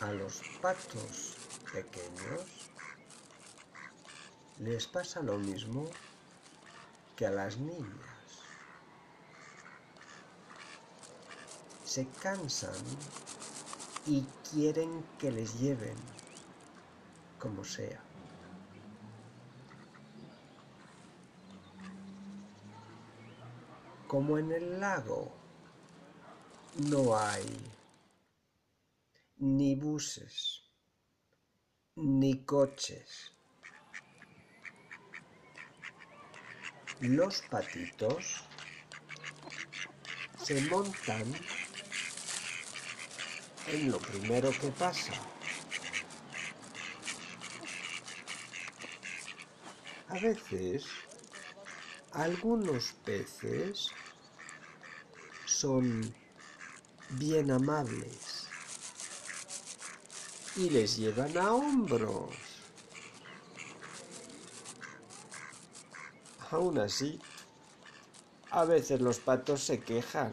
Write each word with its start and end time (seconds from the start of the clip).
A 0.00 0.12
los 0.12 0.42
patos 0.60 1.36
pequeños 1.72 2.44
les 4.58 4.86
pasa 4.86 5.22
lo 5.22 5.38
mismo 5.38 5.90
que 7.16 7.26
a 7.26 7.30
las 7.30 7.56
niñas. 7.56 8.42
Se 11.84 12.06
cansan 12.22 12.74
y 14.06 14.24
quieren 14.50 15.04
que 15.18 15.32
les 15.32 15.58
lleven 15.58 15.96
como 17.38 17.64
sea. 17.64 18.02
Como 24.06 24.38
en 24.38 24.52
el 24.52 24.80
lago 24.80 25.32
no 26.90 27.16
hay 27.16 27.44
ni 29.38 29.74
buses, 29.74 30.62
ni 31.96 32.44
coches. 32.44 33.32
Los 37.00 37.42
patitos 37.42 38.44
se 40.38 40.60
montan 40.70 41.24
en 43.66 43.90
lo 43.90 43.98
primero 43.98 44.50
que 44.50 44.68
pasa. 44.68 45.12
A 50.08 50.18
veces, 50.18 50.84
algunos 52.12 52.92
peces 53.04 53.90
son 55.44 56.14
bien 57.10 57.50
amables 57.50 58.46
y 60.56 60.70
les 60.70 60.96
llevan 60.96 61.36
a 61.36 61.52
hombros. 61.52 62.34
Aún 66.50 66.78
así, 66.78 67.20
a 68.50 68.64
veces 68.64 69.00
los 69.00 69.18
patos 69.18 69.64
se 69.64 69.80
quejan. 69.80 70.32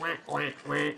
Wait, 0.00 0.18
wait, 0.28 0.54
wait. 0.68 0.96